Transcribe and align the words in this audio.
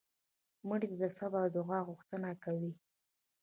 مړه 0.67 0.87
د 1.01 1.03
صبر 1.17 1.39
او 1.43 1.49
دعا 1.55 1.79
غوښتنه 1.89 2.29
کوي 2.43 2.71